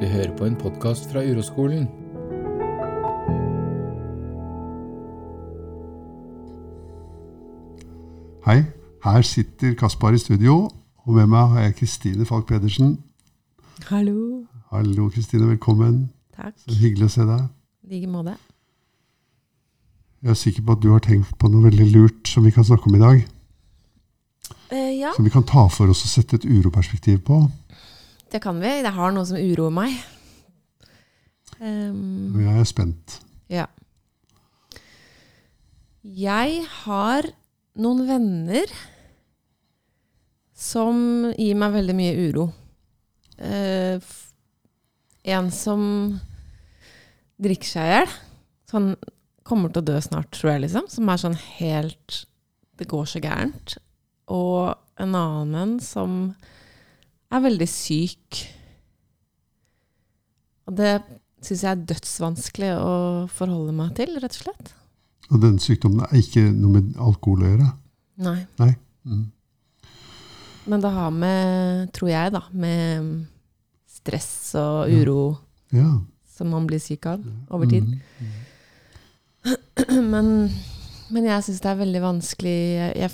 Du 0.00 0.06
hører 0.06 0.36
på 0.36 0.44
en 0.44 0.56
podkast 0.56 1.06
fra 1.12 1.22
Uroskolen. 1.24 1.86
Hei, 8.44 8.58
her 9.04 9.22
sitter 9.22 9.72
Kaspar 9.74 10.12
i 10.12 10.20
studio, 10.20 10.68
og 11.06 11.14
med 11.16 11.26
meg 11.32 11.48
har 11.48 11.64
jeg 11.64 11.78
Kristine 11.80 12.28
Falk 12.28 12.44
Pedersen. 12.46 12.98
Hallo. 13.88 14.44
Hallo, 14.68 15.08
Kristine. 15.08 15.48
Velkommen. 15.48 16.10
Takk. 16.36 16.52
Så 16.60 16.76
hyggelig 16.76 17.08
å 17.08 17.14
se 17.16 17.24
deg. 17.32 17.48
I 17.88 17.94
like 17.96 18.12
måte. 18.12 18.36
Jeg 20.20 20.34
er 20.36 20.40
sikker 20.44 20.66
på 20.66 20.76
at 20.76 20.84
du 20.84 20.90
har 20.92 21.00
tenkt 21.08 21.32
på 21.40 21.48
noe 21.48 21.70
veldig 21.70 21.88
lurt 21.96 22.28
som 22.28 22.44
vi 22.44 22.52
kan 22.52 22.68
snakke 22.68 22.92
om 22.92 23.00
i 23.00 23.04
dag. 23.06 23.24
Eh, 24.76 24.98
ja, 25.00 25.16
Som 25.16 25.24
vi 25.24 25.32
kan 25.32 25.48
ta 25.48 25.70
for 25.72 25.88
oss 25.88 26.04
og 26.04 26.12
sette 26.18 26.36
et 26.36 26.44
uroperspektiv 26.44 27.24
på. 27.24 27.46
Det 28.32 28.42
kan 28.42 28.60
vi. 28.60 28.72
Det 28.84 28.94
har 28.96 29.14
noe 29.14 29.26
som 29.28 29.40
uroer 29.40 29.74
meg. 29.74 29.96
Um, 31.60 32.36
jeg 32.40 32.52
er 32.52 32.68
spent. 32.68 33.20
ja. 33.52 33.66
Jeg 36.06 36.60
har 36.84 37.26
noen 37.82 38.04
venner 38.06 38.70
som 40.56 41.32
gir 41.34 41.56
meg 41.58 41.74
veldig 41.74 41.96
mye 41.98 42.28
uro. 42.28 42.46
Uh, 43.40 43.98
en 45.26 45.50
som 45.50 45.82
drikker 47.42 47.72
seg 47.72 47.88
i 47.88 47.96
hjel. 47.96 48.14
Sånn 48.70 48.92
kommer 49.46 49.72
til 49.72 49.82
å 49.82 49.88
dø 49.90 49.98
snart, 50.02 50.30
tror 50.34 50.54
jeg, 50.54 50.66
liksom. 50.66 50.86
Som 50.90 51.10
er 51.10 51.22
sånn 51.22 51.38
helt 51.58 52.22
Det 52.76 52.88
går 52.90 53.06
så 53.08 53.20
gærent. 53.24 53.78
Og 54.28 54.74
en 55.00 55.14
annen 55.16 55.54
en 55.56 55.76
som 55.80 56.34
er 57.32 57.42
veldig 57.44 57.68
syk. 57.70 58.40
Og 60.66 60.76
det 60.78 60.92
syns 61.46 61.62
jeg 61.62 61.70
er 61.72 61.84
dødsvanskelig 61.92 62.72
å 62.80 62.92
forholde 63.30 63.74
meg 63.76 63.94
til, 63.98 64.16
rett 64.22 64.34
og 64.38 64.44
slett. 64.48 64.72
Og 65.30 65.40
den 65.42 65.56
sykdommen 65.62 66.04
er 66.06 66.20
ikke 66.20 66.44
noe 66.54 66.78
med 66.78 66.98
alkohol 67.02 67.42
å 67.44 67.50
gjøre. 67.52 67.70
Nei. 68.26 68.38
Nei. 68.62 68.72
Mm. 69.06 69.24
Men 70.66 70.82
det 70.82 70.90
har 70.96 71.12
med, 71.14 71.90
tror 71.94 72.10
jeg, 72.10 72.32
da, 72.34 72.42
med 72.50 73.12
stress 73.90 74.30
og 74.58 74.90
uro 74.90 75.20
Ja. 75.74 76.00
som 76.36 76.50
man 76.50 76.66
blir 76.66 76.82
syk 76.82 77.06
av 77.10 77.22
over 77.50 77.70
tid. 77.70 77.86
Mm. 77.86 78.34
Men, 80.14 80.28
men 81.14 81.26
jeg 81.28 81.44
syns 81.46 81.60
det 81.62 81.68
er 81.70 81.76
veldig 81.78 82.00
vanskelig 82.02 82.54
jeg, 82.98 83.10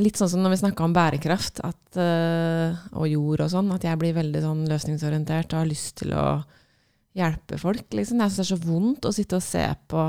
Litt 0.00 0.16
sånn 0.16 0.30
som 0.32 0.40
når 0.40 0.54
vi 0.54 0.60
snakka 0.62 0.86
om 0.86 0.94
bærekraft 0.96 1.60
at, 1.66 1.98
uh, 2.00 2.78
og 2.96 3.08
jord 3.10 3.42
og 3.44 3.50
sånn, 3.52 3.72
at 3.74 3.84
jeg 3.84 4.00
blir 4.00 4.16
veldig 4.16 4.40
sånn 4.40 4.62
løsningsorientert 4.70 5.52
og 5.52 5.60
har 5.60 5.68
lyst 5.68 5.98
til 6.00 6.14
å 6.16 6.26
hjelpe 7.18 7.58
folk. 7.60 7.88
Liksom. 7.92 8.22
Jeg 8.22 8.32
syns 8.32 8.40
det 8.40 8.44
er 8.46 8.50
så 8.54 8.60
vondt 8.64 9.08
å 9.08 9.12
sitte 9.12 9.36
og 9.36 9.44
se 9.44 9.66
på 9.92 10.06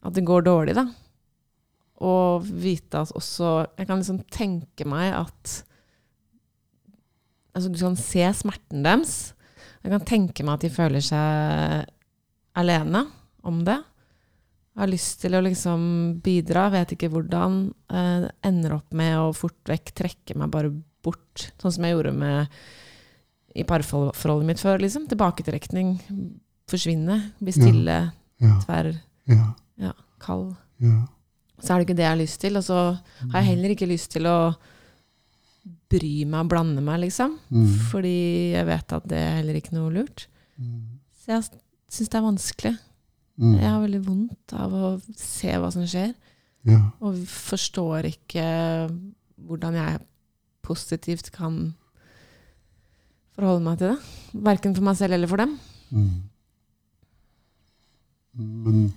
at 0.00 0.14
det 0.16 0.24
går 0.26 0.46
dårlig, 0.46 0.76
da. 0.78 0.86
Og 2.00 2.46
vite 2.46 3.02
at 3.02 3.10
også 3.12 3.48
Jeg 3.76 3.84
kan 3.90 3.98
liksom 4.00 4.22
tenke 4.32 4.86
meg 4.88 5.12
at 5.18 5.58
Altså, 7.50 7.68
du 7.68 7.80
kan 7.82 7.96
se 7.98 8.22
smerten 8.38 8.84
deres. 8.86 9.34
Jeg 9.82 9.90
kan 9.90 10.04
tenke 10.06 10.44
meg 10.46 10.54
at 10.54 10.64
de 10.64 10.68
føler 10.70 11.02
seg 11.02 11.88
alene 12.54 13.02
om 13.42 13.64
det. 13.66 13.74
Har 14.80 14.88
lyst 14.88 15.20
til 15.20 15.36
å 15.36 15.42
liksom 15.44 15.82
bidra, 16.24 16.68
vet 16.72 16.94
ikke 16.96 17.10
hvordan. 17.12 17.62
Eh, 17.92 18.28
ender 18.48 18.78
opp 18.78 18.96
med 18.96 19.18
å 19.20 19.30
fort 19.36 19.60
vekk 19.68 19.92
trekke 20.00 20.38
meg 20.40 20.52
bare 20.54 20.72
bort, 21.04 21.50
sånn 21.60 21.74
som 21.74 21.84
jeg 21.84 21.94
gjorde 21.96 22.14
med 22.16 22.60
i 23.56 23.64
parforholdet 23.66 24.48
mitt 24.48 24.62
før. 24.62 24.80
liksom. 24.80 25.06
Tilbaketrekning. 25.10 25.94
Forsvinne. 26.70 27.18
Bli 27.40 27.54
stille. 27.54 28.00
Ja. 28.40 28.56
Tverr. 28.64 28.92
Ja. 29.28 29.92
Kald. 30.20 30.54
Ja. 30.80 31.06
Så 31.60 31.72
er 31.74 31.80
det 31.80 31.88
ikke 31.88 31.96
det 31.98 32.06
jeg 32.06 32.14
har 32.14 32.20
lyst 32.20 32.40
til. 32.40 32.56
Og 32.56 32.64
så 32.64 32.78
har 33.32 33.40
jeg 33.40 33.50
heller 33.52 33.74
ikke 33.74 33.90
lyst 33.90 34.12
til 34.14 34.28
å 34.30 34.38
bry 35.90 36.12
meg 36.24 36.44
og 36.44 36.52
blande 36.52 36.84
meg, 36.84 37.02
liksom. 37.04 37.36
Mm. 37.50 37.72
Fordi 37.90 38.18
jeg 38.54 38.68
vet 38.68 38.94
at 38.96 39.08
det 39.10 39.18
er 39.18 39.36
heller 39.40 39.58
ikke 39.58 39.74
noe 39.76 39.92
lurt. 39.94 40.28
Mm. 40.60 41.00
Så 41.20 41.34
jeg 41.34 41.48
syns 41.90 42.12
det 42.12 42.20
er 42.20 42.26
vanskelig. 42.28 42.74
Mm. 43.40 43.54
Jeg 43.56 43.70
har 43.70 43.80
veldig 43.80 44.00
vondt 44.04 44.52
av 44.52 44.72
å 44.76 44.88
se 45.16 45.52
hva 45.56 45.70
som 45.72 45.86
skjer, 45.88 46.10
Ja. 46.68 46.80
og 47.00 47.16
forstår 47.24 48.04
ikke 48.10 48.44
hvordan 49.48 49.74
jeg 49.78 50.00
positivt 50.62 51.30
kan 51.32 51.74
forholde 53.34 53.64
meg 53.64 53.78
til 53.80 53.94
det. 53.94 54.42
Verken 54.44 54.74
for 54.76 54.84
meg 54.84 54.96
selv 55.00 55.16
eller 55.16 55.30
for 55.30 55.40
dem. 55.40 55.54
Mm. 55.90 56.10
Men 58.38 58.92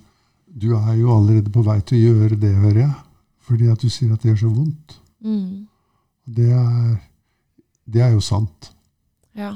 du 0.46 0.74
er 0.76 0.94
jo 1.00 1.10
allerede 1.16 1.50
på 1.52 1.64
vei 1.66 1.78
til 1.80 1.98
å 1.98 2.12
gjøre 2.14 2.38
det, 2.40 2.52
hører 2.60 2.80
jeg. 2.84 2.94
Fordi 3.44 3.68
at 3.72 3.80
du 3.82 3.88
sier 3.92 4.12
at 4.14 4.22
det 4.22 4.30
gjør 4.32 4.42
så 4.44 4.52
vondt. 4.54 4.94
Mm. 5.24 5.66
Det 6.36 6.50
er, 6.52 6.94
det 7.90 8.02
er 8.06 8.12
jo 8.14 8.20
sant. 8.24 8.70
Ja. 9.36 9.54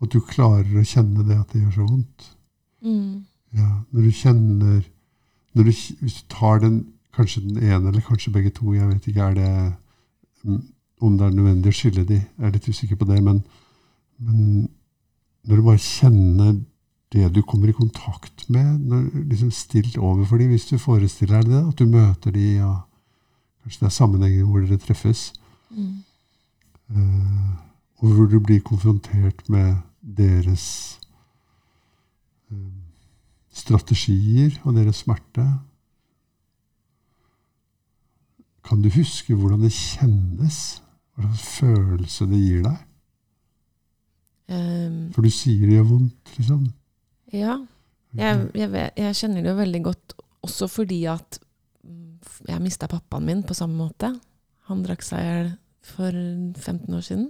At 0.00 0.12
du 0.14 0.20
klarer 0.24 0.78
å 0.78 0.84
kjenne 0.86 1.24
det 1.26 1.36
at 1.40 1.50
det 1.52 1.64
gjør 1.64 1.74
så 1.80 1.88
vondt. 1.88 2.28
Mm. 2.84 3.24
Ja, 3.56 3.68
når 3.90 4.02
du 4.02 4.10
kjenner 4.12 4.80
når 5.56 5.64
du, 5.64 5.72
Hvis 6.00 6.14
du 6.20 6.24
tar 6.30 6.58
den, 6.62 6.86
kanskje 7.16 7.40
den 7.42 7.56
ene 7.58 7.88
eller 7.88 8.04
kanskje 8.04 8.32
begge 8.32 8.50
to, 8.54 8.72
jeg 8.74 8.88
vet 8.88 9.06
ikke 9.08 9.30
det, 9.34 9.72
mm, 10.44 10.60
om 11.00 11.16
det 11.18 11.26
er 11.26 11.34
nødvendig 11.34 11.72
å 11.72 11.78
skille 11.78 12.04
de, 12.06 12.18
jeg 12.20 12.46
er 12.46 12.52
litt 12.54 12.68
usikker 12.68 12.98
på 13.00 13.08
det, 13.08 13.22
men, 13.24 13.40
men 14.18 14.68
når 15.48 15.56
du 15.56 15.64
bare 15.66 15.82
kjenner 15.82 16.52
det 17.12 17.30
du 17.34 17.40
kommer 17.42 17.72
i 17.72 17.74
kontakt 17.74 18.44
med, 18.52 18.78
når, 18.86 19.08
liksom 19.32 19.50
stilt 19.50 19.96
overfor 19.98 20.38
dem, 20.38 20.52
hvis 20.52 20.68
du 20.68 20.76
forestiller 20.78 21.40
deg 21.40 21.54
det, 21.54 21.62
at 21.72 21.80
du 21.80 21.86
møter 21.90 22.34
de, 22.36 22.46
og 22.62 22.76
kanskje 23.64 23.80
det 23.80 23.88
er 23.90 23.96
sammenhenger 23.98 24.44
hvor 24.44 24.64
dere 24.64 24.82
treffes, 24.84 25.32
Mm. 25.68 25.98
uh, 26.96 27.50
og 28.00 28.12
hvor 28.14 28.26
du 28.26 28.38
blir 28.40 28.62
konfrontert 28.64 29.42
med 29.52 29.74
deres 30.00 30.96
eh, 32.50 32.87
strategier 33.68 34.56
og 34.64 34.76
deres 34.78 35.04
smerte. 35.04 35.44
Kan 38.64 38.82
du 38.84 38.90
huske 38.92 39.36
hvordan 39.36 39.64
det 39.64 39.72
kjennes? 39.76 40.58
Hva 41.18 41.28
slags 41.28 41.46
følelse 41.58 42.28
det 42.30 42.38
gir 42.40 42.62
deg? 42.66 42.84
Um, 44.48 45.00
For 45.12 45.24
du 45.24 45.32
sier 45.32 45.66
det 45.66 45.76
gjør 45.76 45.90
vondt, 45.90 46.36
liksom. 46.38 46.62
ja. 47.36 47.58
Jeg, 48.16 48.46
jeg, 48.56 48.70
jeg 48.96 49.16
kjenner 49.18 49.44
det 49.44 49.50
jo 49.50 49.58
veldig 49.58 49.80
godt 49.84 50.14
også 50.46 50.68
fordi 50.72 51.02
at 51.12 51.36
mm, 51.84 52.14
jeg 52.48 52.62
mista 52.64 52.88
pappaen 52.88 53.26
min 53.28 53.42
på 53.44 53.56
samme 53.56 53.76
måte. 53.76 54.08
Han 54.70 54.80
drakk 54.86 55.04
seg 55.04 55.20
i 55.20 55.26
hjel 55.26 55.50
for 55.84 56.16
15 56.16 56.96
år 56.96 57.04
siden. 57.04 57.26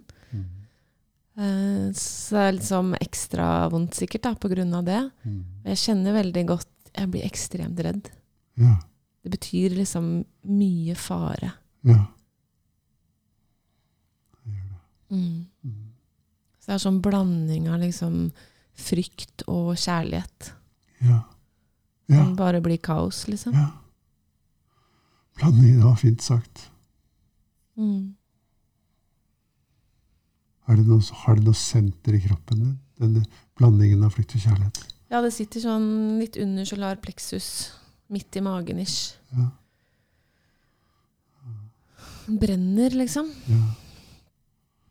Eh, 1.38 1.92
Så 1.94 2.34
det 2.34 2.42
er 2.48 2.52
liksom 2.56 2.94
ekstra 2.98 3.46
vondt 3.70 3.94
sikkert 3.94 4.22
da, 4.26 4.34
på 4.34 4.50
grunn 4.50 4.74
av 4.74 4.84
det. 4.88 5.00
Mm. 5.24 5.40
Jeg 5.70 5.76
kjenner 5.84 6.16
veldig 6.18 6.46
godt 6.50 6.68
Jeg 6.98 7.10
blir 7.12 7.22
ekstremt 7.28 7.78
redd. 7.84 8.08
Ja. 8.58 8.74
Det 9.22 9.30
betyr 9.30 9.76
liksom 9.76 10.24
mye 10.50 10.94
fare. 10.98 11.52
Ja. 11.86 12.06
Mm. 15.10 15.46
Mm. 15.64 15.92
Så 16.58 16.66
det 16.66 16.74
er 16.74 16.82
sånn 16.82 17.00
blanding 17.04 17.68
av 17.72 17.80
liksom 17.80 18.16
frykt 18.78 19.44
og 19.48 19.72
kjærlighet. 19.80 20.50
Ja. 21.00 21.22
Ja. 22.08 22.24
Som 22.24 22.34
bare 22.36 22.60
blir 22.64 22.80
kaos, 22.82 23.22
liksom. 23.28 23.54
ja. 23.56 23.70
Blanding, 25.38 25.78
det 25.78 25.84
var 25.86 25.96
fint 26.00 26.22
sagt. 26.24 26.66
Mm. 27.78 28.14
Er 30.68 30.76
det 30.76 30.84
noe, 30.84 31.00
har 31.24 31.38
det 31.38 31.46
noe 31.46 31.56
senter 31.56 32.16
i 32.18 32.22
kroppen 32.26 32.60
din? 32.60 32.76
Denne 33.00 33.24
blandingen 33.58 34.04
av 34.04 34.12
frykt 34.16 34.34
og 34.36 34.44
kjærlighet? 34.44 34.80
Ja, 35.08 35.22
det 35.24 35.32
sitter 35.32 35.62
sånn 35.64 36.18
litt 36.20 36.36
under 36.40 36.66
solar 36.68 36.98
plexus. 37.00 37.70
Midt 38.12 38.36
i 38.36 38.42
magen 38.44 38.80
ish. 38.82 39.14
Ja. 39.32 39.48
Brenner, 42.28 42.92
liksom. 42.92 43.30
Ja. 43.48 43.62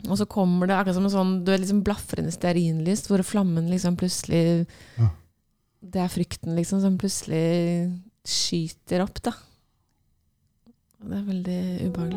Og 0.07 0.17
så 0.19 0.25
kommer 0.29 0.69
det 0.69 0.77
akkurat 0.77 0.97
som 0.97 1.05
en 1.05 1.13
sånn 1.13 1.35
du 1.45 1.51
vet, 1.51 1.61
liksom 1.61 1.83
blafrende 1.85 2.33
stearinlys, 2.33 3.05
hvor 3.09 3.21
flammen 3.25 3.69
liksom 3.71 3.97
plutselig 3.99 4.65
Ja. 4.97 5.11
Det 5.87 6.01
er 6.01 6.09
frykten, 6.09 6.55
liksom, 6.57 6.81
som 6.81 6.97
plutselig 6.97 7.93
skyter 8.25 9.03
opp, 9.03 9.21
da. 9.23 9.31
Det 11.05 11.19
er 11.19 11.27
veldig 11.27 11.59
ubehagelig. 11.85 12.16